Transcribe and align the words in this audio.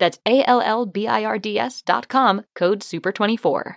That's 0.00 0.18
A 0.28 0.36
L 0.58 0.60
L 0.60 0.82
B 0.86 0.98
I 1.08 1.22
R 1.36 1.38
D 1.38 1.48
S 1.70 1.74
dot 1.82 2.04
com, 2.14 2.34
code 2.60 2.82
SUPER24. 2.90 3.74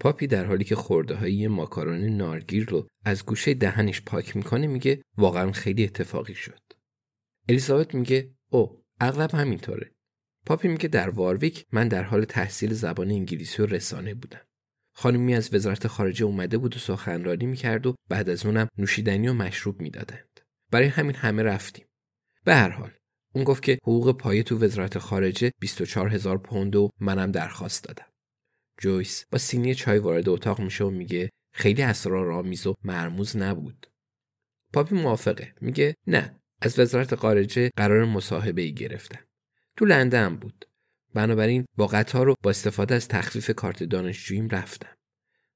پاپی 0.00 0.26
در 0.26 0.44
حالی 0.44 0.64
که 0.64 0.76
خورده 0.76 1.14
های 1.14 1.48
ماکارون 1.48 2.04
نارگیر 2.04 2.68
رو 2.68 2.88
از 3.04 3.26
گوشه 3.26 3.54
دهنش 3.54 4.02
پاک 4.02 4.36
می‌کنه 4.36 4.66
میگه 4.66 5.02
واقعا 5.16 5.52
خیلی 5.52 5.84
اتفاقی 5.84 6.34
شد. 6.34 6.60
الیزابت 7.48 7.94
میگه 7.94 8.30
او 8.50 8.82
اغلب 9.00 9.34
همینطوره. 9.34 9.92
پاپی 10.46 10.68
میگه 10.68 10.88
در 10.88 11.10
وارویک 11.10 11.66
من 11.72 11.88
در 11.88 12.02
حال 12.02 12.24
تحصیل 12.24 12.72
زبان 12.72 13.10
انگلیسی 13.10 13.62
و 13.62 13.66
رسانه 13.66 14.14
بودم. 14.14 14.40
خانمی 14.94 15.34
از 15.34 15.54
وزارت 15.54 15.86
خارجه 15.86 16.24
اومده 16.24 16.58
بود 16.58 16.76
و 16.76 16.78
سخنرانی 16.78 17.46
می‌کرد 17.46 17.86
و 17.86 17.94
بعد 18.08 18.28
از 18.28 18.46
اونم 18.46 18.68
نوشیدنی 18.78 19.28
و 19.28 19.32
مشروب 19.32 19.80
می‌دادند. 19.80 20.40
برای 20.72 20.86
همین 20.86 21.14
همه 21.14 21.42
رفتیم. 21.42 21.87
به 22.48 22.54
هر 22.54 22.68
حال 22.68 22.90
اون 23.34 23.44
گفت 23.44 23.62
که 23.62 23.78
حقوق 23.82 24.16
پایه 24.16 24.42
تو 24.42 24.58
وزارت 24.58 24.98
خارجه 24.98 25.52
24 25.60 26.08
هزار 26.08 26.38
پوند 26.38 26.76
و 26.76 26.90
منم 27.00 27.30
درخواست 27.30 27.84
دادم. 27.84 28.06
جویس 28.80 29.24
با 29.30 29.38
سینی 29.38 29.74
چای 29.74 29.98
وارد 29.98 30.28
اتاق 30.28 30.60
میشه 30.60 30.84
و 30.84 30.90
میگه 30.90 31.30
خیلی 31.52 31.82
اسرارآمیز 31.82 32.66
و 32.66 32.74
مرموز 32.84 33.36
نبود. 33.36 33.86
پاپی 34.72 34.94
موافقه 34.94 35.54
میگه 35.60 35.94
نه 36.06 36.40
از 36.62 36.78
وزارت 36.78 37.14
خارجه 37.14 37.70
قرار 37.76 38.04
مصاحبه 38.04 38.62
ای 38.62 38.74
گرفتم. 38.74 39.24
تو 39.76 39.84
لندن 39.84 40.36
بود. 40.36 40.64
بنابراین 41.14 41.64
با 41.76 41.86
قطار 41.86 42.28
و 42.28 42.34
با 42.42 42.50
استفاده 42.50 42.94
از 42.94 43.08
تخفیف 43.08 43.50
کارت 43.50 43.82
دانشجوییم 43.82 44.48
رفتم 44.48 44.96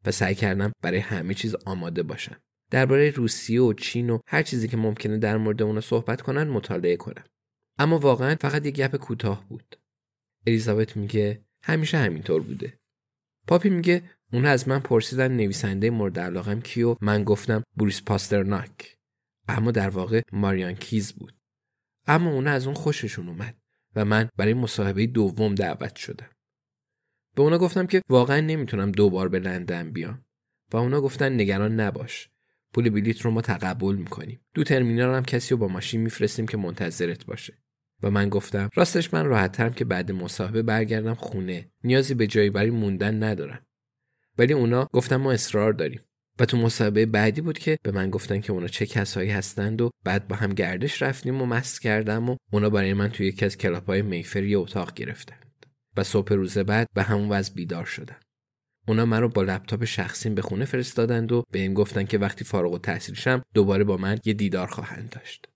و 0.05 0.11
سعی 0.11 0.35
کردم 0.35 0.73
برای 0.83 0.99
همه 0.99 1.35
چیز 1.35 1.55
آماده 1.55 2.03
باشم. 2.03 2.37
درباره 2.73 3.11
روسیه 3.11 3.61
و 3.61 3.73
چین 3.73 4.11
و 4.11 4.19
هر 4.27 4.43
چیزی 4.43 4.69
که 4.69 4.77
ممکنه 4.77 5.19
در 5.19 5.37
مورد 5.37 5.63
اونا 5.63 5.81
صحبت 5.81 6.23
کنن 6.23 6.49
مطالعه 6.49 6.97
کنم. 6.97 7.25
اما 7.79 7.99
واقعا 7.99 8.37
فقط 8.41 8.67
یک 8.67 8.75
گپ 8.75 8.97
کوتاه 8.97 9.49
بود. 9.49 9.77
الیزابت 10.47 10.97
میگه 10.97 11.45
همیشه 11.63 11.99
همینطور 11.99 12.43
بوده. 12.43 12.79
پاپی 13.47 13.71
میگه 13.71 14.03
اون 14.33 14.47
از 14.47 14.69
من 14.69 14.79
پرسیدن 14.79 15.33
نویسنده 15.33 15.91
مورد 15.91 16.19
علاقم 16.19 16.61
کیو 16.61 16.97
من 17.01 17.25
گفتم 17.25 17.63
بوریس 17.77 18.03
پاسترناک. 18.03 18.97
اما 19.49 19.71
در 19.71 19.89
واقع 19.89 20.23
ماریان 20.33 20.75
کیز 20.75 21.13
بود. 21.13 21.35
اما 22.07 22.31
اونا 22.31 22.47
از 22.47 22.67
اون 22.67 22.75
خوششون 22.75 23.29
اومد 23.29 23.57
و 23.97 24.05
من 24.05 24.29
برای 24.37 24.55
مصاحبه 24.55 25.07
دوم 25.07 25.55
دعوت 25.55 25.97
شدم. 25.97 26.31
به 27.37 27.43
اونا 27.43 27.59
گفتم 27.59 27.87
که 27.87 28.03
واقعا 28.09 28.41
نمی‌تونم 28.41 28.93
دوبار 28.93 29.29
به 29.29 29.39
لندن 29.39 29.91
بیام 29.91 30.25
و 30.73 30.77
اونا 30.77 31.01
گفتن 31.01 31.33
نگران 31.33 31.81
نباش. 31.81 32.32
پول 32.75 32.91
بلیت 32.91 33.21
رو 33.21 33.31
ما 33.31 33.41
تقبل 33.41 33.97
می‌کنیم. 33.97 34.41
دو 34.55 34.65
ترمینال 34.65 35.15
هم 35.15 35.25
کسی 35.25 35.51
رو 35.51 35.57
با 35.57 35.69
ماشین 35.69 36.01
میفرستیم 36.01 36.47
که 36.47 36.57
منتظرت 36.57 37.27
باشه. 37.27 37.59
و 38.03 38.11
من 38.11 38.29
گفتم 38.29 38.71
راستش 38.75 39.15
من 39.15 39.27
راحتترم 39.27 39.73
که 39.73 39.85
بعد 39.85 40.13
مصاحبه 40.13 40.63
برگردم 40.63 41.15
خونه. 41.15 41.71
نیازی 41.85 42.15
به 42.15 42.27
جایی 42.27 42.51
برای 42.51 42.71
موندن 42.71 43.23
ندارم. 43.23 43.67
ولی 44.39 44.53
اونا 44.53 44.89
گفتم 44.93 45.17
ما 45.17 45.33
اصرار 45.33 45.73
داریم. 45.73 46.01
و 46.39 46.45
تو 46.45 46.57
مصاحبه 46.57 47.07
بعدی 47.07 47.41
بود 47.41 47.59
که 47.59 47.79
به 47.83 47.91
من 47.91 48.11
گفتن 48.11 48.41
که 48.41 48.53
اونا 48.53 48.69
چه 48.69 48.87
کسایی 48.87 49.31
هستند 49.31 49.81
و 49.81 49.91
بعد 50.05 50.29
با 50.29 50.37
هم 50.37 50.53
گردش 50.53 51.03
رفتیم 51.03 51.43
و 51.43 51.47
مست 51.47 51.81
کردم 51.81 52.31
و 52.31 52.37
اونا 52.53 52.71
برای 52.71 52.95
من 52.95 53.09
توی 53.09 53.27
یکی 53.27 53.45
از 53.45 53.57
کلاپای 53.57 54.03
میفر 54.03 54.43
یه 54.43 54.59
اتاق 54.59 54.95
گرفتند. 54.95 55.67
و 55.97 56.05
صبح 56.05 56.33
روز 56.33 56.59
بعد 56.59 56.87
به 56.95 57.03
همون 57.03 57.29
وضع 57.29 57.55
بیدار 57.55 57.85
شدم. 57.85 58.17
اونا 58.89 59.07
من 59.07 59.21
رو 59.21 59.29
با 59.29 59.43
لپتاپ 59.43 59.85
شخصیم 59.85 60.35
به 60.35 60.43
خونه 60.43 60.65
فرستادند 60.65 61.33
و 61.33 61.45
به 61.51 61.59
این 61.59 61.75
گفتن 61.75 62.05
که 62.05 62.19
وقتی 62.19 62.45
فارغ 62.45 62.73
التحصیل 62.73 63.15
شم 63.15 63.43
دوباره 63.55 63.85
با 63.85 63.97
من 63.97 64.19
یه 64.25 64.33
دیدار 64.33 64.67
خواهند 64.67 65.11
داشت. 65.11 65.49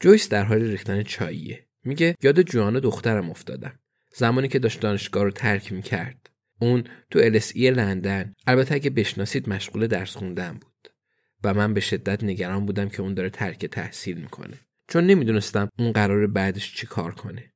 جویس 0.00 0.28
در 0.28 0.44
حال 0.44 0.62
ریختن 0.62 1.02
چاییه. 1.02 1.66
میگه 1.84 2.14
یاد 2.22 2.42
جوانا 2.42 2.80
دخترم 2.80 3.30
افتادم. 3.30 3.78
زمانی 4.14 4.48
که 4.48 4.58
داشت 4.58 4.80
دانشگاه 4.80 5.24
رو 5.24 5.30
ترک 5.30 5.72
می‌کرد. 5.72 6.30
اون 6.60 6.84
تو 7.10 7.38
LSE 7.38 7.56
لندن 7.56 8.34
البته 8.46 8.74
اگه 8.74 8.90
بشناسید 8.90 9.48
مشغول 9.48 9.86
درس 9.86 10.16
خوندن 10.16 10.52
بود. 10.52 10.88
و 11.44 11.54
من 11.54 11.74
به 11.74 11.80
شدت 11.80 12.24
نگران 12.24 12.66
بودم 12.66 12.88
که 12.88 13.02
اون 13.02 13.14
داره 13.14 13.30
ترک 13.30 13.66
تحصیل 13.66 14.18
می‌کنه. 14.18 14.60
چون 14.88 15.06
نمی‌دونستم 15.06 15.68
اون 15.78 15.92
قرار 15.92 16.26
بعدش 16.26 16.74
چی 16.74 16.86
کار 16.86 17.14
کنه. 17.14 17.52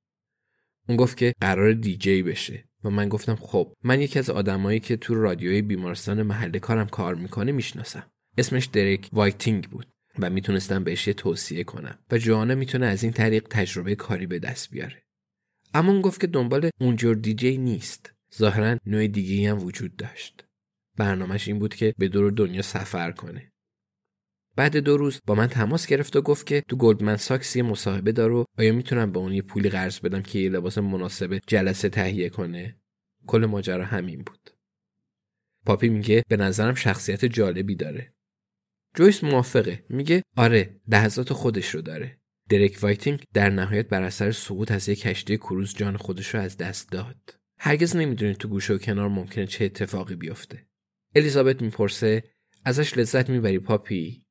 اون 0.89 0.97
گفت 0.97 1.17
که 1.17 1.33
قرار 1.41 1.73
دیجی 1.73 2.23
بشه 2.23 2.70
و 2.85 2.91
من 2.91 3.09
گفتم 3.09 3.37
خب 3.37 3.73
من 3.85 4.01
یکی 4.01 4.19
از 4.19 4.31
آدمایی 4.31 4.81
که 4.81 4.97
تو 4.97 5.15
رادیوی 5.15 5.63
بیمارستان 5.63 6.23
محل 6.23 6.59
کارم 6.59 6.87
کار 6.87 7.15
می‌کنه 7.15 7.53
می‌شناسم. 7.53 8.07
اسمش 8.39 8.67
دریک 8.67 9.09
وایتینگ 9.13 9.69
بود 9.69 9.87
و 10.19 10.31
می‌تونستم 10.31 10.85
بهش 10.85 11.07
یه 11.07 11.15
توصیه 11.15 11.65
کنم 11.65 11.99
و 12.11 12.19
جوانا 12.19 12.55
می‌تونه 12.55 12.87
از 12.87 13.03
این 13.03 13.13
طریق 13.13 13.47
تجربه 13.51 13.95
کاری 13.95 14.27
به 14.27 14.39
دست 14.39 14.71
بیاره. 14.71 15.03
اما 15.75 15.93
اون 15.93 16.01
گفت 16.01 16.21
که 16.21 16.27
دنبال 16.27 16.71
اونجور 16.81 17.17
دیجی 17.17 17.59
نیست. 17.59 18.13
ظاهرا 18.39 18.79
نوع 18.87 19.07
دیگه 19.07 19.51
هم 19.51 19.65
وجود 19.65 19.97
داشت. 19.97 20.45
برنامهش 20.97 21.49
این 21.49 21.59
بود 21.59 21.75
که 21.75 21.95
به 21.99 22.09
دور 22.09 22.31
دنیا 22.31 22.63
سفر 22.63 23.13
کنه. 23.13 23.53
بعد 24.61 24.77
دو 24.77 24.97
روز 24.97 25.21
با 25.27 25.35
من 25.35 25.47
تماس 25.47 25.87
گرفت 25.87 26.17
و 26.17 26.23
گفت 26.23 26.47
که 26.47 26.63
تو 26.69 26.77
گلدمن 26.77 27.17
ساکس 27.17 27.57
یه 27.57 27.63
مصاحبه 27.63 28.13
داره 28.13 28.35
و 28.35 28.45
آیا 28.59 28.73
می‌تونم 28.73 29.13
به 29.13 29.19
اون 29.19 29.33
یه 29.33 29.43
پولی 29.43 29.69
قرض 29.69 30.01
بدم 30.01 30.23
که 30.23 30.39
یه 30.39 30.49
لباس 30.49 30.79
مناسب 30.79 31.41
جلسه 31.47 31.89
تهیه 31.89 32.29
کنه؟ 32.29 32.81
کل 33.27 33.47
ماجرا 33.47 33.85
همین 33.85 34.23
بود. 34.23 34.51
پاپی 35.67 35.89
میگه 35.89 36.23
به 36.29 36.37
نظرم 36.37 36.75
شخصیت 36.75 37.25
جالبی 37.25 37.75
داره. 37.75 38.15
جویس 38.95 39.25
موافقه. 39.25 39.85
میگه 39.89 40.23
آره 40.37 40.81
لحظات 40.89 41.33
خودش 41.33 41.75
رو 41.75 41.83
داره. 41.83 42.19
درک 42.49 42.79
وایتینگ 42.83 43.23
در 43.35 43.51
نهایت 43.51 43.89
بر 43.89 44.03
اثر 44.03 44.33
سقوط 44.33 44.71
از 44.71 44.89
یک 44.89 45.01
کشتی 45.01 45.37
کروز 45.37 45.75
جان 45.75 45.97
خودش 45.97 46.35
رو 46.35 46.41
از 46.41 46.57
دست 46.57 46.93
داد. 46.93 47.37
هرگز 47.59 47.97
نمی‌دونید 47.97 48.37
تو 48.37 48.49
گوشه 48.49 48.75
و 48.75 48.79
کنار 48.79 49.09
ممکنه 49.09 49.47
چه 49.47 49.65
اتفاقی 49.65 50.17
بیفته. 50.17 50.67
الیزابت 51.15 51.63
می‌پرسه 51.63 52.25
ازش 52.65 52.99
لذت 52.99 53.31
می‌بری 53.31 53.59
پاپی؟ 53.59 54.30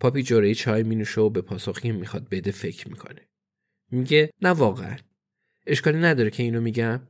پاپی 0.00 0.22
جوره 0.22 0.54
چای 0.54 0.82
مینوشه 0.82 1.20
و 1.20 1.30
به 1.30 1.42
پاسخی 1.42 1.92
می‌خواد 1.92 2.28
بده 2.28 2.50
فکر 2.50 2.88
می‌کنه. 2.88 3.28
میگه 3.90 4.30
نه 4.42 4.48
واقعا. 4.48 4.96
اشکالی 5.66 5.98
نداره 5.98 6.30
که 6.30 6.42
اینو 6.42 6.60
میگم. 6.60 7.08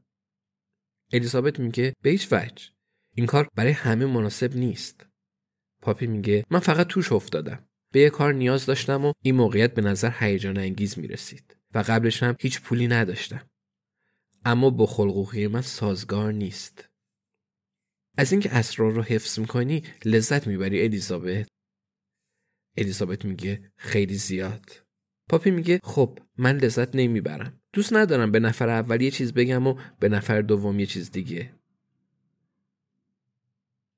الیزابت 1.12 1.60
میگه 1.60 1.94
به 2.02 2.10
هیچ 2.10 2.28
وجه. 2.32 2.64
این 3.14 3.26
کار 3.26 3.48
برای 3.54 3.72
همه 3.72 4.06
مناسب 4.06 4.56
نیست. 4.56 5.06
پاپی 5.82 6.06
میگه 6.06 6.44
من 6.50 6.58
فقط 6.58 6.86
توش 6.86 7.12
افتادم. 7.12 7.68
به 7.92 8.00
یه 8.00 8.10
کار 8.10 8.34
نیاز 8.34 8.66
داشتم 8.66 9.04
و 9.04 9.12
این 9.22 9.34
موقعیت 9.34 9.74
به 9.74 9.82
نظر 9.82 10.10
هیجان 10.18 10.58
انگیز 10.58 10.98
می‌رسید 10.98 11.56
و 11.74 11.84
قبلش 11.88 12.22
هم 12.22 12.36
هیچ 12.40 12.60
پولی 12.60 12.88
نداشتم. 12.88 13.50
اما 14.44 14.70
با 14.70 14.86
خلقوقی 14.86 15.46
من 15.46 15.62
سازگار 15.62 16.32
نیست. 16.32 16.88
از 18.18 18.32
اینکه 18.32 18.54
اسرار 18.54 18.92
رو 18.92 19.02
حفظ 19.02 19.38
می‌کنی 19.38 19.82
لذت 20.04 20.46
می‌بری 20.46 20.82
الیزابت 20.82 21.48
الیزابت 22.80 23.24
میگه 23.24 23.72
خیلی 23.76 24.14
زیاد. 24.14 24.70
پاپی 25.28 25.50
میگه 25.50 25.80
خب 25.82 26.18
من 26.38 26.56
لذت 26.56 26.96
نمی‌برم. 26.96 27.60
دوست 27.72 27.92
ندارم 27.92 28.32
به 28.32 28.40
نفر 28.40 28.68
اول 28.68 29.02
یه 29.02 29.10
چیز 29.10 29.32
بگم 29.32 29.66
و 29.66 29.74
به 30.00 30.08
نفر 30.08 30.40
دوم 30.40 30.80
یه 30.80 30.86
چیز 30.86 31.10
دیگه. 31.10 31.54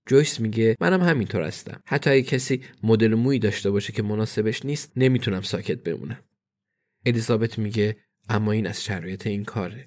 جویس 0.07 0.41
میگه 0.41 0.77
منم 0.81 1.03
همینطور 1.03 1.43
هستم. 1.43 1.83
حتی 1.87 2.11
اگه 2.11 2.23
کسی 2.23 2.65
مدل 2.83 3.15
مویی 3.15 3.39
داشته 3.39 3.71
باشه 3.71 3.93
که 3.93 4.03
مناسبش 4.03 4.65
نیست 4.65 4.93
نمی‌تونم 4.97 5.43
ساکت 5.43 5.83
بمونم. 5.83 6.25
الیزابت 7.07 7.59
میگه 7.59 7.97
اما 8.29 8.53
این 8.53 8.67
از 8.67 8.85
شرایط 8.85 9.27
این 9.27 9.45
کاره. 9.45 9.87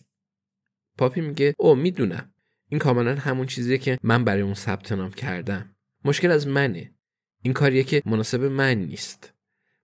پاپی 0.97 1.21
میگه 1.21 1.53
او 1.57 1.75
می‌دونم. 1.75 2.33
این 2.69 2.79
کاملا 2.79 3.15
همون 3.15 3.45
چیزیه 3.45 3.77
که 3.77 3.99
من 4.03 4.23
برای 4.23 4.41
اون 4.41 4.53
ثبت 4.53 4.91
نام 4.91 5.11
کردم. 5.11 5.75
مشکل 6.05 6.31
از 6.31 6.47
منه. 6.47 6.94
این 7.45 7.53
کاریه 7.53 7.83
که 7.83 8.01
مناسب 8.05 8.43
من 8.43 8.73
نیست. 8.73 9.33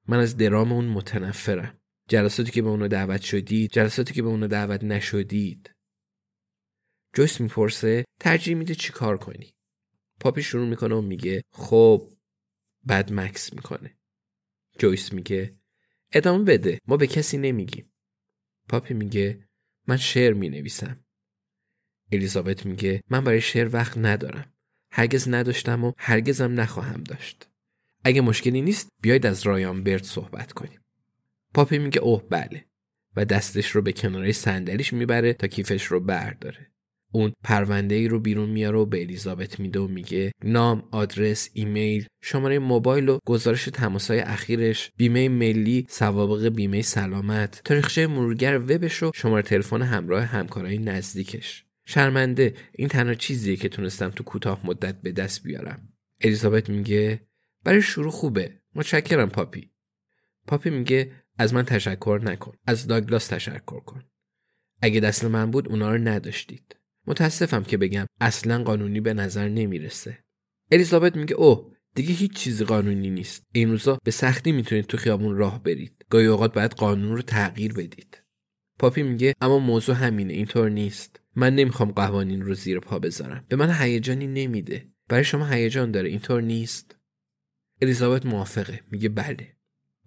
من 0.07 0.19
از 0.19 0.37
درام 0.37 0.71
اون 0.71 0.85
متنفرم. 0.85 1.81
جلساتی 2.07 2.51
که 2.51 2.61
به 2.61 2.69
اونو 2.69 2.87
دعوت 2.87 3.21
شدید 3.21 3.71
جلساتی 3.71 4.13
که 4.13 4.21
به 4.21 4.27
اونو 4.27 4.47
دعوت 4.47 4.83
نشدید. 4.83 5.75
جویس 7.13 7.41
می‌پرسه 7.41 8.05
ترجیح 8.19 8.55
میده 8.55 8.75
چی 8.75 8.93
کار 8.93 9.17
کنی؟ 9.17 9.53
پاپی 10.19 10.43
شروع 10.43 10.67
می‌کنه 10.67 10.95
و 10.95 11.01
میگه 11.01 11.41
خب 11.51 12.11
بعد 12.83 13.13
مکس 13.13 13.53
می‌کنه. 13.53 13.97
جویس 14.79 15.13
میگه 15.13 15.53
ادامه 16.11 16.43
بده 16.43 16.79
ما 16.87 16.97
به 16.97 17.07
کسی 17.07 17.37
نمیگیم. 17.37 17.93
پاپی 18.69 18.93
میگه 18.93 19.47
من 19.87 19.97
شعر 19.97 20.33
می‌نویسم. 20.33 21.05
الیزابت 22.11 22.65
میگه 22.65 23.01
من 23.09 23.23
برای 23.23 23.41
شعر 23.41 23.69
وقت 23.73 23.97
ندارم. 23.97 24.53
هرگز 24.91 25.29
نداشتم 25.29 25.83
و 25.83 25.93
هرگزم 25.97 26.59
نخواهم 26.59 27.03
داشت. 27.03 27.50
اگه 28.03 28.21
مشکلی 28.21 28.61
نیست 28.61 28.89
بیاید 29.01 29.25
از 29.25 29.43
رایان 29.43 29.83
برد 29.83 30.03
صحبت 30.03 30.53
کنیم 30.53 30.79
پاپی 31.53 31.77
میگه 31.77 31.99
اوه 31.99 32.23
بله 32.29 32.65
و 33.15 33.25
دستش 33.25 33.69
رو 33.69 33.81
به 33.81 33.93
کناره 33.93 34.31
صندلیش 34.31 34.93
می‌بره 34.93 35.33
تا 35.33 35.47
کیفش 35.47 35.83
رو 35.83 35.99
برداره 35.99 36.71
اون 37.13 37.33
پرونده 37.43 37.95
ای 37.95 38.07
رو 38.07 38.19
بیرون 38.19 38.49
میاره 38.49 38.77
و 38.77 38.85
به 38.85 39.01
الیزابت 39.01 39.59
میده 39.59 39.79
و 39.79 39.87
میگه 39.87 40.31
نام، 40.43 40.83
آدرس، 40.91 41.49
ایمیل، 41.53 42.05
شماره 42.21 42.59
موبایل 42.59 43.09
و 43.09 43.19
گزارش 43.25 43.65
تماسهای 43.65 44.19
اخیرش، 44.19 44.91
بیمه 44.97 45.29
ملی، 45.29 45.85
سوابق 45.89 46.47
بیمه 46.47 46.81
سلامت، 46.81 47.61
تاریخچه 47.65 48.07
مرورگر 48.07 48.59
وبش 48.59 49.03
و 49.03 49.11
شماره 49.15 49.41
تلفن 49.41 49.81
همراه 49.81 50.23
همکارای 50.23 50.77
نزدیکش. 50.77 51.65
شرمنده 51.85 52.53
این 52.71 52.87
تنها 52.87 53.13
چیزیه 53.13 53.55
که 53.55 53.69
تونستم 53.69 54.09
تو 54.09 54.23
کوتاه 54.23 54.61
مدت 54.63 55.01
به 55.01 55.11
دست 55.11 55.43
بیارم. 55.43 55.89
الیزابت 56.21 56.69
میگه 56.69 57.21
برای 57.63 57.81
شروع 57.81 58.11
خوبه. 58.11 58.61
متشکرم 58.75 59.29
پاپی. 59.29 59.71
پاپی 60.47 60.69
میگه 60.69 61.11
از 61.37 61.53
من 61.53 61.63
تشکر 61.63 62.21
نکن. 62.23 62.53
از 62.67 62.87
داگلاس 62.87 63.27
تشکر 63.27 63.79
کن. 63.79 64.03
اگه 64.81 64.99
دست 64.99 65.25
من 65.25 65.51
بود 65.51 65.69
اونا 65.69 65.91
رو 65.91 65.97
نداشتید. 65.97 66.75
متاسفم 67.07 67.63
که 67.63 67.77
بگم 67.77 68.05
اصلا 68.21 68.63
قانونی 68.63 68.99
به 68.99 69.13
نظر 69.13 69.47
نمی‌رسه 69.47 70.17
الیزابت 70.71 71.15
میگه 71.15 71.35
اوه 71.35 71.71
دیگه 71.95 72.13
هیچ 72.13 72.33
چیزی 72.33 72.65
قانونی 72.65 73.09
نیست 73.09 73.43
این 73.51 73.71
روزا 73.71 73.97
به 74.03 74.11
سختی 74.11 74.51
می‌تونید 74.51 74.85
تو 74.85 74.97
خیابون 74.97 75.35
راه 75.35 75.63
برید 75.63 76.05
گاهی 76.09 76.25
اوقات 76.25 76.53
باید 76.53 76.71
قانون 76.71 77.15
رو 77.15 77.21
تغییر 77.21 77.73
بدید 77.73 78.23
پاپی 78.79 79.03
میگه 79.03 79.33
اما 79.41 79.59
موضوع 79.59 79.95
همینه 79.95 80.33
اینطور 80.33 80.69
نیست 80.69 81.21
من 81.35 81.55
نمی‌خوام 81.55 81.91
قوانین 81.91 82.41
رو 82.41 82.53
زیر 82.53 82.79
پا 82.79 82.99
بذارم 82.99 83.45
به 83.49 83.55
من 83.55 83.73
هیجانی 83.79 84.27
نمیده 84.27 84.87
برای 85.07 85.23
شما 85.23 85.45
هیجان 85.45 85.91
داره 85.91 86.09
اینطور 86.09 86.41
نیست 86.41 86.95
الیزابت 87.81 88.25
موافقه. 88.25 88.79
میگه 88.91 89.09
بله. 89.09 89.55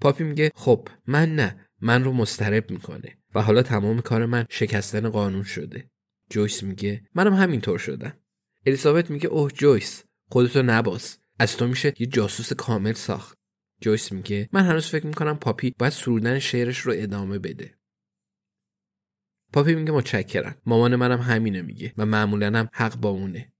پاپی 0.00 0.24
میگه 0.24 0.50
خب 0.54 0.88
من 1.06 1.34
نه. 1.34 1.66
من 1.80 2.04
رو 2.04 2.12
مسترب 2.12 2.70
می‌کنه. 2.70 3.18
و 3.34 3.42
حالا 3.42 3.62
تمام 3.62 4.00
کار 4.00 4.26
من 4.26 4.46
شکستن 4.50 5.08
قانون 5.08 5.42
شده. 5.42 5.90
جویس 6.30 6.62
میگه 6.62 7.04
منم 7.14 7.34
همینطور 7.34 7.78
شدم. 7.78 8.18
الیزابت 8.66 9.10
میگه 9.10 9.28
اوه 9.28 9.50
جویس 9.50 10.04
خودتو 10.30 10.62
نباز. 10.62 11.18
از 11.38 11.56
تو 11.56 11.66
میشه 11.66 11.94
یه 11.98 12.06
جاسوس 12.06 12.52
کامل 12.52 12.92
ساخت. 12.92 13.38
جویس 13.80 14.12
میگه 14.12 14.48
من 14.52 14.64
هنوز 14.64 14.86
فکر 14.86 15.06
می‌کنم 15.06 15.36
پاپی 15.36 15.74
باید 15.78 15.92
سرودن 15.92 16.38
شعرش 16.38 16.78
رو 16.78 16.92
ادامه 16.96 17.38
بده. 17.38 17.74
پاپی 19.52 19.74
میگه 19.74 19.92
متشکرم. 19.92 20.56
مامان 20.66 20.96
منم 20.96 21.20
همینه 21.20 21.62
میگه 21.62 21.94
و 21.98 22.06
معمولا 22.06 22.58
هم 22.58 22.68
حق 22.72 22.96
با 22.96 23.08
اونه. 23.08 23.52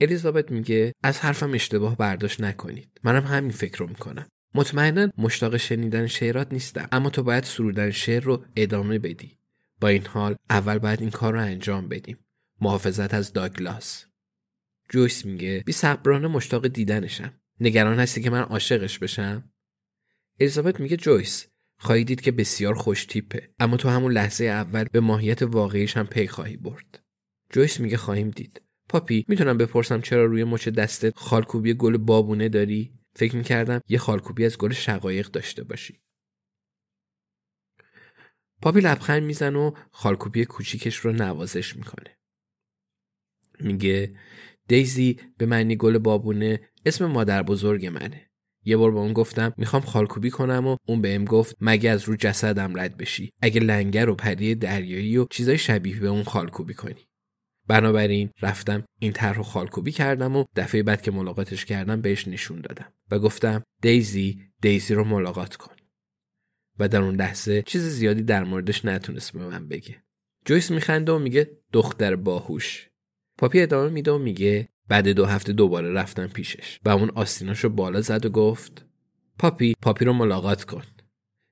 الیزابت 0.00 0.50
میگه 0.50 0.92
از 1.02 1.20
حرفم 1.20 1.54
اشتباه 1.54 1.96
برداشت 1.96 2.40
نکنید. 2.40 3.00
منم 3.02 3.24
همین 3.24 3.50
فکر 3.50 3.78
رو 3.78 3.86
می‌کنم. 3.86 4.28
مطمئنا 4.54 5.08
مشتاق 5.18 5.56
شنیدن 5.56 6.06
شعرات 6.06 6.52
نیستم. 6.52 6.88
اما 6.92 7.10
تو 7.10 7.22
باید 7.22 7.44
سرودن 7.44 7.90
شعر 7.90 8.22
رو 8.22 8.44
ادامه 8.56 8.98
بدی. 8.98 9.38
با 9.80 9.88
این 9.88 10.06
حال 10.06 10.36
اول 10.50 10.78
باید 10.78 11.00
این 11.00 11.10
کار 11.10 11.32
رو 11.32 11.40
انجام 11.40 11.88
بدیم. 11.88 12.18
محافظت 12.60 13.14
از 13.14 13.32
داگلاس. 13.32 14.04
جویس 14.90 15.24
میگه 15.24 15.62
بی 15.66 15.72
صبرانه 15.72 16.28
مشتاق 16.28 16.68
دیدنشم. 16.68 17.32
نگران 17.60 18.00
هستی 18.00 18.22
که 18.22 18.30
من 18.30 18.40
عاشقش 18.40 18.98
بشم؟ 18.98 19.50
الیزابت 20.40 20.80
میگه 20.80 20.96
جویس 20.96 21.46
خواهی 21.78 22.04
دید 22.04 22.20
که 22.20 22.32
بسیار 22.32 22.74
خوش 22.74 23.04
تیپه. 23.04 23.50
اما 23.58 23.76
تو 23.76 23.88
همون 23.88 24.12
لحظه 24.12 24.44
اول 24.44 24.84
به 24.84 25.00
ماهیت 25.00 25.42
واقعیش 25.42 25.96
هم 25.96 26.06
پی 26.06 26.26
خواهی 26.26 26.56
برد. 26.56 27.02
جویس 27.52 27.80
میگه 27.80 27.96
خواهیم 27.96 28.30
دید. 28.30 28.62
پاپی 28.88 29.24
می‌تونم 29.28 29.58
بپرسم 29.58 30.00
چرا 30.00 30.24
روی 30.24 30.44
مچ 30.44 30.68
دستت 30.68 31.16
خالکوبی 31.16 31.74
گل 31.74 31.96
بابونه 31.96 32.48
داری؟ 32.48 32.92
فکر 33.14 33.36
می‌کردم 33.36 33.80
یه 33.88 33.98
خالکوبی 33.98 34.44
از 34.44 34.58
گل 34.58 34.72
شقایق 34.72 35.26
داشته 35.26 35.64
باشی. 35.64 36.00
پاپی 38.62 38.80
لبخند 38.80 39.22
میزنه 39.22 39.56
و 39.56 39.70
خالکوبی 39.90 40.44
کوچیکش 40.44 40.96
رو 40.96 41.12
نوازش 41.12 41.76
می‌کنه. 41.76 42.18
میگه 43.60 44.16
دیزی 44.68 45.20
به 45.38 45.46
معنی 45.46 45.76
گل 45.76 45.98
بابونه 45.98 46.60
اسم 46.86 47.06
مادر 47.06 47.42
بزرگ 47.42 47.86
منه. 47.86 48.30
یه 48.64 48.76
بار 48.76 48.90
با 48.90 49.00
اون 49.00 49.12
گفتم 49.12 49.54
می‌خوام 49.56 49.82
خالکوبی 49.82 50.30
کنم 50.30 50.66
و 50.66 50.76
اون 50.88 51.00
بهم 51.00 51.24
گفت 51.24 51.56
مگه 51.60 51.90
از 51.90 52.04
رو 52.04 52.16
جسدم 52.16 52.80
رد 52.80 52.96
بشی؟ 52.96 53.32
اگه 53.42 53.60
لنگر 53.60 54.08
و 54.08 54.14
پری 54.14 54.54
دریایی 54.54 55.16
و 55.16 55.26
چیزای 55.30 55.58
شبیه 55.58 56.00
به 56.00 56.08
اون 56.08 56.22
خالکوبی 56.22 56.74
کنی. 56.74 57.07
بنابراین 57.68 58.30
رفتم 58.42 58.84
این 58.98 59.12
طرح 59.12 59.42
خالکوبی 59.42 59.92
کردم 59.92 60.36
و 60.36 60.44
دفعه 60.56 60.82
بعد 60.82 61.02
که 61.02 61.10
ملاقاتش 61.10 61.64
کردم 61.64 62.00
بهش 62.00 62.28
نشون 62.28 62.60
دادم 62.60 62.92
و 63.10 63.18
گفتم 63.18 63.62
دیزی 63.82 64.40
دیزی 64.60 64.94
رو 64.94 65.04
ملاقات 65.04 65.56
کن. 65.56 65.74
و 66.78 66.88
در 66.88 67.02
اون 67.02 67.14
لحظه 67.16 67.62
چیز 67.62 67.82
زیادی 67.82 68.22
در 68.22 68.44
موردش 68.44 68.84
نتونست 68.84 69.32
به 69.32 69.46
من 69.46 69.68
بگه. 69.68 70.02
جویس 70.44 70.70
میخنده 70.70 71.12
و 71.12 71.18
میگه 71.18 71.50
دختر 71.72 72.16
باهوش. 72.16 72.88
پاپی 73.38 73.60
ادامه 73.60 73.90
میده 73.90 74.12
و 74.12 74.18
میگه 74.18 74.68
بعد 74.88 75.08
دو 75.08 75.24
هفته 75.24 75.52
دوباره 75.52 75.92
رفتم 75.92 76.26
پیشش. 76.26 76.80
و 76.84 76.88
اون 76.88 77.10
آستیناشو 77.10 77.68
بالا 77.68 78.00
زد 78.00 78.26
و 78.26 78.28
گفت 78.28 78.86
پاپی 79.38 79.74
پاپی 79.82 80.04
رو 80.04 80.12
ملاقات 80.12 80.64
کن. 80.64 80.82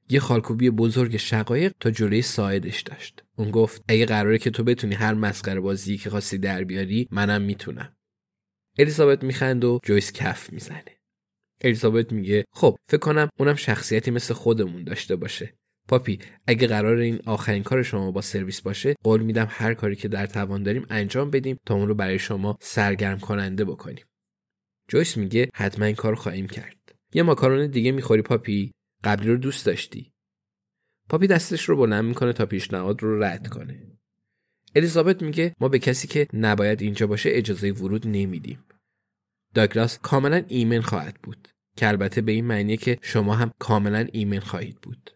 یه 0.09 0.21
خالکوبی 0.21 0.71
بزرگ 0.71 1.17
شقایق 1.17 1.73
تا 1.81 1.91
جلوی 1.91 2.23
ساعدش 2.23 2.81
داشت. 2.81 3.25
اون 3.37 3.51
گفت 3.51 3.85
اگه 3.89 4.07
قراره 4.07 4.39
که 4.39 4.51
تو 4.51 4.65
بتونی 4.65 4.95
هر 4.95 5.15
مسخره 5.15 5.61
بازی 5.61 5.97
که 5.97 6.11
خواستی 6.11 6.39
در 6.39 6.65
بیاری 6.65 7.09
منم 7.11 7.43
می‌تونم. 7.43 7.97
الیزابت 8.79 9.25
میخند 9.25 9.65
و 9.65 9.81
جویس 9.83 10.13
کف 10.13 10.53
می‌زنه. 10.53 10.85
الیزابت 11.61 12.13
میگه 12.13 12.45
خب 12.53 12.77
فکر 12.89 13.01
کنم 13.01 13.29
اونم 13.39 13.55
شخصیتی 13.55 14.11
مثل 14.11 14.35
خودمون 14.35 14.85
داشته 14.85 15.17
باشه. 15.17 15.55
پاپی 15.89 16.19
اگه 16.47 16.67
قراره 16.67 16.97
این 16.97 17.21
آخرین 17.27 17.63
کار 17.63 17.83
شما 17.83 18.11
با 18.11 18.21
سرویس 18.21 18.61
باشه 18.61 18.95
قول 19.05 19.23
میدم 19.23 19.47
هر 19.51 19.75
کاری 19.75 19.97
که 19.97 20.09
در 20.09 20.27
توان 20.27 20.63
داریم 20.63 20.87
انجام 20.91 21.31
بدیم 21.31 21.59
تا 21.67 21.75
اون 21.75 21.89
رو 21.89 21.95
برای 21.95 22.19
شما 22.19 22.59
سرگرم 22.61 23.19
کننده 23.19 23.65
بکنیم. 23.65 24.05
جویس 24.89 25.17
میگه 25.17 25.49
حتما 25.55 25.85
این 25.85 25.95
کار 25.95 26.15
خواهیم 26.15 26.47
کرد. 26.47 26.77
یه 27.15 27.23
ماکارون 27.23 27.67
دیگه 27.67 27.93
می‌خوری 27.93 28.23
پاپی؟ 28.23 28.73
قبلی 29.07 29.31
رو 29.31 29.37
دوست 29.37 29.67
داشتی. 29.67 30.13
پاپی 31.09 31.27
دستش 31.27 31.65
رو 31.65 31.77
بلند 31.77 32.05
می‌کنه 32.05 32.33
تا 32.33 32.47
پیشنهاد 32.47 33.03
رو 33.03 33.23
رد 33.23 33.49
کنه. 33.49 33.99
الیزابت 34.75 35.23
میگه 35.23 35.55
ما 35.61 35.69
به 35.69 35.79
کسی 35.79 36.09
که 36.09 36.27
نباید 36.33 36.83
اینجا 36.83 37.07
باشه 37.07 37.31
اجازه 37.33 37.71
ورود 37.71 38.07
نمیدیم. 38.07 38.65
داگلاس 39.55 39.99
کاملا 39.99 40.45
ایمن 40.49 40.81
خواهد 40.81 41.19
بود 41.23 41.49
که 41.77 41.89
البته 41.89 42.21
به 42.21 42.33
این 42.33 42.45
معنیه 42.45 42.77
که 42.77 42.99
شما 43.03 43.35
هم 43.35 43.53
کاملا 43.59 44.07
ایمن 44.13 44.41
خواهید 44.41 44.81
بود. 44.81 45.11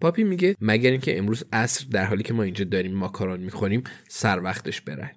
پاپی 0.00 0.24
میگه 0.24 0.56
مگر 0.60 0.90
اینکه 0.90 1.18
امروز 1.18 1.44
عصر 1.52 1.86
در 1.90 2.04
حالی 2.04 2.22
که 2.22 2.34
ما 2.34 2.42
اینجا 2.42 2.64
داریم 2.64 2.94
ماکارون 2.94 3.40
می‌خوریم 3.40 3.84
سر 4.08 4.40
وقتش 4.40 4.80
برن. 4.80 5.10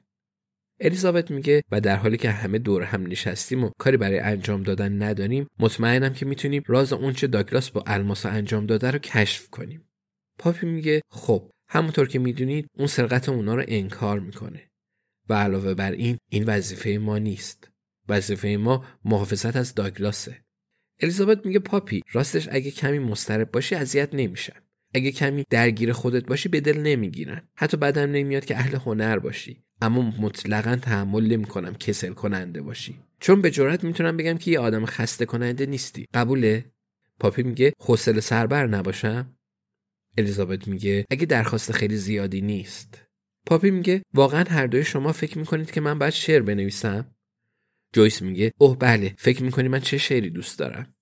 الیزابت 0.79 1.31
میگه 1.31 1.63
و 1.71 1.81
در 1.81 1.95
حالی 1.95 2.17
که 2.17 2.31
همه 2.31 2.59
دور 2.59 2.83
هم 2.83 3.07
نشستیم 3.07 3.63
و 3.63 3.69
کاری 3.79 3.97
برای 3.97 4.19
انجام 4.19 4.63
دادن 4.63 5.03
نداریم 5.03 5.47
مطمئنم 5.59 6.13
که 6.13 6.25
می‌تونیم 6.25 6.63
راز 6.67 6.93
اونچه 6.93 7.27
داگلاس 7.27 7.69
با 7.69 7.83
الماسا 7.87 8.29
انجام 8.29 8.65
داده 8.65 8.91
رو 8.91 8.99
کشف 8.99 9.49
کنیم. 9.49 9.89
پاپی 10.39 10.67
میگه 10.67 11.01
خب 11.09 11.51
همونطور 11.69 12.07
که 12.07 12.19
می‌دونید 12.19 12.67
اون 12.77 12.87
سرقت 12.87 13.29
اونا 13.29 13.55
رو 13.55 13.63
انکار 13.67 14.19
می‌کنه. 14.19 14.69
و 15.29 15.33
علاوه 15.33 15.73
بر 15.73 15.91
این 15.91 16.17
این 16.31 16.43
وظیفه 16.43 16.89
ما 16.89 17.17
نیست. 17.17 17.71
وظیفه 18.09 18.47
ما 18.47 18.85
محافظت 19.05 19.55
از 19.55 19.75
داگلاسه. 19.75 20.41
الیزابت 20.99 21.45
میگه 21.45 21.59
پاپی 21.59 22.01
راستش 22.11 22.47
اگه 22.51 22.71
کمی 22.71 22.99
مسترب 22.99 23.51
باشی 23.51 23.75
اذیت 23.75 24.09
نمیشن. 24.13 24.66
اگه 24.93 25.11
کمی 25.11 25.43
درگیر 25.49 25.93
خودت 25.93 26.25
باشی 26.25 26.49
به 26.49 26.59
دل 26.59 26.77
نمی‌گیرن. 26.77 27.41
حتی 27.55 27.77
بدم 27.77 28.11
نمیاد 28.11 28.45
که 28.45 28.57
اهل 28.57 28.75
هنر 28.75 29.19
باشی. 29.19 29.63
اما 29.81 30.01
مطلقا 30.01 30.75
تحمل 30.75 31.27
نمی‌کنم 31.27 31.75
کسل 31.75 32.13
کننده 32.13 32.61
باشی. 32.61 32.99
چون 33.19 33.41
به 33.41 33.51
جرات 33.51 33.83
می‌تونم 33.83 34.17
بگم 34.17 34.37
که 34.37 34.51
یه 34.51 34.59
آدم 34.59 34.85
خسته 34.85 35.25
کننده 35.25 35.65
نیستی. 35.65 36.05
قبوله. 36.13 36.65
پاپی 37.19 37.43
میگه 37.43 37.73
حوصله 37.79 38.21
سربر 38.21 38.67
نباشم. 38.67 39.37
الیزابت 40.17 40.67
میگه 40.67 41.05
اگه 41.09 41.25
درخواست 41.25 41.71
خیلی 41.71 41.97
زیادی 41.97 42.41
نیست. 42.41 43.03
پاپی 43.45 43.71
میگه 43.71 44.01
واقعا 44.13 44.43
هر 44.43 44.67
دوی 44.67 44.83
شما 44.83 45.11
فکر 45.11 45.37
می‌کنید 45.37 45.71
که 45.71 45.81
من 45.81 45.99
باید 45.99 46.13
شعر 46.13 46.41
بنویسم؟ 46.41 47.15
جویس 47.93 48.21
میگه 48.21 48.51
اوه 48.57 48.77
بله 48.77 49.15
فکر 49.17 49.43
می‌کنی 49.43 49.67
من 49.67 49.79
چه 49.79 49.97
شعری 49.97 50.29
دوست 50.29 50.59
دارم؟ 50.59 50.95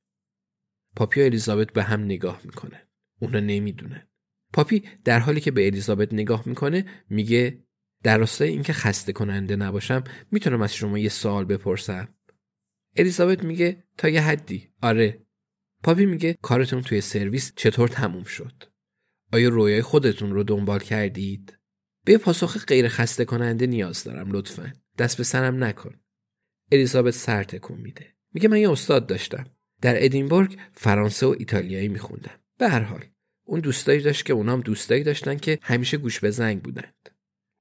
پاپی 0.95 1.21
و 1.21 1.23
الیزابت 1.23 1.73
به 1.73 1.83
هم 1.83 2.03
نگاه 2.03 2.41
می‌کنن. 2.43 2.87
اونا 3.19 3.39
نمی‌دونن. 3.39 4.07
پاپی 4.53 4.83
در 5.03 5.19
حالی 5.19 5.41
که 5.41 5.51
به 5.51 5.67
الیزابت 5.67 6.13
نگاه 6.13 6.43
می‌کنه 6.45 6.85
میگه 7.09 7.63
در 8.03 8.17
راستای 8.17 8.49
اینکه 8.49 8.73
خسته 8.73 9.13
کننده 9.13 9.55
نباشم 9.55 10.03
می‌تونم 10.31 10.61
از 10.61 10.75
شما 10.75 10.99
یه 10.99 11.09
سوال 11.09 11.45
بپرسم. 11.45 12.07
الیزابت 12.95 13.43
میگه 13.43 13.83
تا 13.97 14.09
یه 14.09 14.21
حدی. 14.21 14.69
آره. 14.81 15.21
پاپی 15.83 16.05
میگه 16.05 16.37
کارتون 16.41 16.81
توی 16.81 17.01
سرویس 17.01 17.53
چطور 17.55 17.87
تموم 17.87 18.23
شد؟ 18.23 18.63
آیا 19.33 19.49
رویای 19.49 19.81
خودتون 19.81 20.31
رو 20.31 20.43
دنبال 20.43 20.79
کردید؟ 20.79 21.57
به 22.05 22.17
پاسخ 22.17 22.65
غیر 22.65 22.87
خسته 22.87 23.25
کننده 23.25 23.67
نیاز 23.67 24.03
دارم 24.03 24.31
لطفا. 24.31 24.73
دست 24.97 25.17
به 25.17 25.23
سرم 25.23 25.63
نکن. 25.63 25.95
الیزابت 26.71 27.13
سر 27.13 27.43
تکون 27.43 27.81
میده. 27.81 28.15
میگه 28.33 28.49
من 28.49 28.57
یه 28.57 28.71
استاد 28.71 29.07
داشتم. 29.07 29.45
در 29.81 30.05
ادینبورگ 30.05 30.57
فرانسه 30.73 31.25
و 31.25 31.35
ایتالیایی 31.39 31.87
میخوندم. 31.87 32.39
به 32.57 32.69
هر 32.69 32.81
حال 32.81 33.05
اون 33.43 33.59
دوستایی 33.59 34.01
داشت 34.01 34.25
که 34.25 34.33
اونام 34.33 34.61
دوستایی 34.61 35.03
داشتن 35.03 35.37
که 35.37 35.59
همیشه 35.61 35.97
گوش 35.97 36.19
به 36.19 36.31
زنگ 36.31 36.61
بودند. 36.61 37.09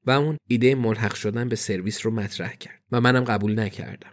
و 0.07 0.11
اون 0.11 0.37
ایده 0.49 0.75
ملحق 0.75 1.15
شدن 1.15 1.49
به 1.49 1.57
سرویس 1.57 2.07
رو 2.07 2.13
مطرح 2.13 2.57
کرد 2.57 2.83
و 2.93 3.01
منم 3.01 3.25
قبول 3.25 3.61
نکردم. 3.61 4.13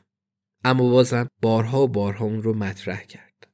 اما 0.64 0.90
بازم 0.90 1.28
بارها 1.42 1.84
و 1.84 1.88
بارها 1.88 2.26
اون 2.26 2.44
رو 2.44 2.54
مطرح 2.54 3.04
کرد. 3.04 3.48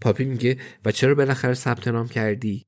پاپی 0.00 0.24
میگه 0.24 0.58
و 0.84 0.92
چرا 0.92 1.14
بالاخره 1.14 1.54
ثبت 1.54 1.88
نام 1.88 2.08
کردی؟ 2.08 2.66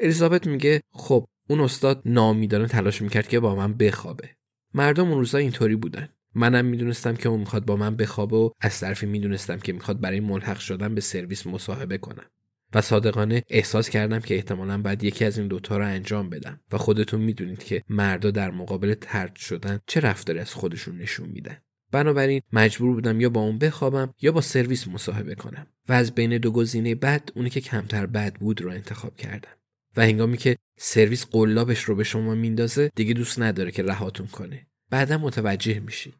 الیزابت 0.00 0.46
میگه 0.46 0.80
خب 0.90 1.26
اون 1.48 1.60
استاد 1.60 2.02
نامیدانه 2.04 2.66
تلاش 2.66 3.02
می‌کرد 3.02 3.28
که 3.28 3.40
با 3.40 3.54
من 3.54 3.74
بخوابه. 3.74 4.30
مردم 4.74 5.08
اون 5.08 5.18
روزا 5.18 5.38
اینطوری 5.38 5.76
بودن. 5.76 6.08
منم 6.34 6.64
می‌دونستم 6.64 7.16
که 7.16 7.28
اون 7.28 7.40
می‌خواد 7.40 7.64
با 7.64 7.76
من 7.76 7.96
بخوابه 7.96 8.36
و 8.36 8.50
از 8.60 8.80
طرفی 8.80 9.06
می‌دونستم 9.06 9.58
که 9.58 9.72
می‌خواد 9.72 10.00
برای 10.00 10.20
ملحق 10.20 10.58
شدن 10.58 10.94
به 10.94 11.00
سرویس 11.00 11.46
مصاحبه 11.46 11.98
کنم. 11.98 12.30
و 12.74 12.80
صادقانه 12.80 13.42
احساس 13.48 13.88
کردم 13.88 14.20
که 14.20 14.34
احتمالا 14.34 14.82
باید 14.82 15.04
یکی 15.04 15.24
از 15.24 15.38
این 15.38 15.48
دوتا 15.48 15.76
رو 15.78 15.84
انجام 15.84 16.30
بدم 16.30 16.60
و 16.72 16.78
خودتون 16.78 17.20
می‌دونید 17.20 17.62
که 17.62 17.82
مردا 17.88 18.30
در 18.30 18.50
مقابل 18.50 18.94
ترد 18.94 19.36
شدن 19.36 19.80
چه 19.86 20.00
رفتاری 20.00 20.38
از 20.38 20.54
خودشون 20.54 20.98
نشون 20.98 21.28
میدن. 21.28 21.56
بنابراین 21.92 22.42
مجبور 22.52 22.94
بودم 22.94 23.20
یا 23.20 23.28
با 23.28 23.40
اون 23.40 23.58
بخوابم 23.58 24.14
یا 24.20 24.32
با 24.32 24.40
سرویس 24.40 24.88
مصاحبه 24.88 25.34
کنم 25.34 25.66
و 25.88 25.92
از 25.92 26.14
بین 26.14 26.38
دو 26.38 26.50
گزینه 26.50 26.94
بد 26.94 27.30
اونی 27.34 27.50
که 27.50 27.60
کمتر 27.60 28.06
بد 28.06 28.34
بود 28.34 28.60
رو 28.60 28.70
انتخاب 28.70 29.16
کردم. 29.16 29.50
و 29.96 30.02
هنگامی 30.02 30.36
که 30.36 30.56
سرویس 30.78 31.26
قلابش 31.26 31.84
رو 31.84 31.94
به 31.94 32.04
شما 32.04 32.34
میندازه 32.34 32.90
دیگه 32.94 33.14
دوست 33.14 33.40
نداره 33.40 33.70
که 33.70 33.82
رهاتون 33.82 34.26
کنه. 34.26 34.66
بعدا 34.90 35.18
متوجه 35.18 35.80
میشی. 35.80 36.14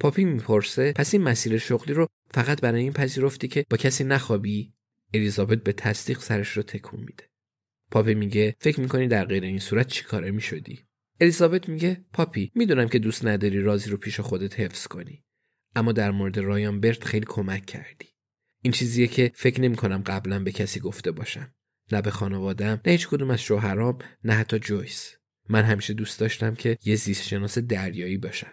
پاپی 0.00 0.24
می‌پرسه 0.24 0.92
پس 0.92 1.14
این 1.14 1.22
مسیر 1.22 1.58
شغلی 1.58 1.94
رو 1.94 2.06
فقط 2.30 2.60
برای 2.60 2.82
این 2.82 2.92
پذیرفتی 2.92 3.48
که 3.48 3.64
با 3.70 3.76
کسی 3.76 4.04
نخوابی؟ 4.04 4.72
الیزابت 5.14 5.62
به 5.62 5.72
تصدیق 5.72 6.18
سرش 6.18 6.48
رو 6.48 6.62
تکون 6.62 7.00
میده. 7.00 7.24
پاپی 7.90 8.14
میگه 8.14 8.56
فکر 8.58 8.80
می‌کنی 8.80 9.08
در 9.08 9.24
غیر 9.24 9.44
این 9.44 9.58
صورت 9.58 9.86
چی 9.86 10.04
کاره 10.04 10.30
می‌شدی؟ 10.30 10.84
الیزابت 11.20 11.68
میگه 11.68 12.04
پاپی 12.12 12.52
می‌دونم 12.54 12.88
که 12.88 12.98
دوست 12.98 13.24
نداری 13.24 13.60
رازی 13.60 13.90
رو 13.90 13.96
پیش 13.96 14.20
خودت 14.20 14.60
حفظ 14.60 14.86
کنی 14.86 15.24
اما 15.76 15.92
در 15.92 16.10
مورد 16.10 16.38
رایان 16.38 16.80
برت 16.80 17.04
خیلی 17.04 17.26
کمک 17.28 17.66
کردی. 17.66 18.08
این 18.62 18.72
چیزیه 18.72 19.06
که 19.06 19.32
فکر 19.34 19.60
نمی‌کنم 19.60 20.02
قبلا 20.06 20.42
به 20.42 20.52
کسی 20.52 20.80
گفته 20.80 21.10
باشم. 21.10 21.54
نه 21.92 22.02
به 22.02 22.10
خانوادم 22.10 22.80
نه 22.86 22.92
هیچ 22.92 23.08
کدوم 23.08 23.30
از 23.30 23.42
شوهرام 23.42 23.98
نه 24.24 24.32
حتی 24.32 24.58
جویس. 24.58 25.16
من 25.48 25.62
همیشه 25.62 25.94
دوست 25.94 26.20
داشتم 26.20 26.54
که 26.54 26.78
یه 26.84 26.96
زیست 26.96 27.26
شناس 27.26 27.58
دریایی 27.58 28.16
باشم. 28.16 28.52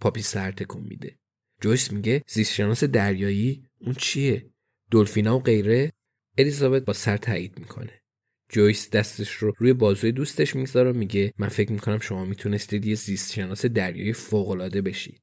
پاپی 0.00 0.22
سر 0.22 0.52
تکون 0.52 0.82
میده. 0.82 1.18
جویس 1.60 1.92
میگه 1.92 2.22
زیست 2.28 2.52
شناس 2.52 2.84
دریایی؟ 2.84 3.68
اون 3.78 3.94
چیه؟ 3.94 4.50
دلفینا 4.90 5.36
و 5.36 5.42
غیره 5.42 5.92
الیزابت 6.38 6.84
با 6.84 6.92
سر 6.92 7.16
تایید 7.16 7.58
می‌کنه. 7.58 8.02
جویس 8.48 8.90
دستش 8.90 9.30
رو 9.30 9.52
روی 9.58 9.72
بازوی 9.72 10.12
دوستش 10.12 10.56
می‌گذاره 10.56 10.90
و 10.90 10.96
میگه 10.96 11.32
من 11.38 11.48
فکر 11.48 11.72
می‌کنم 11.72 11.98
شما 11.98 12.24
می‌تونستید 12.24 12.86
یه 12.86 12.94
زیست 12.94 13.32
شناس 13.32 13.66
دریایی 13.66 14.12
فوقالعاده 14.12 14.82
بشید. 14.82 15.22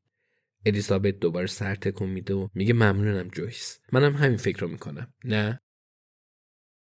الیزابت 0.66 1.20
دوباره 1.20 1.48
سر 1.48 1.76
تکون 1.76 2.10
میده 2.10 2.34
و 2.34 2.48
میگه 2.54 2.74
ممنونم 2.74 3.28
جویس. 3.28 3.80
منم 3.92 4.14
همین 4.14 4.38
فکر 4.38 4.60
رو 4.60 4.68
می‌کنم. 4.68 5.14
نه؟ 5.26 5.62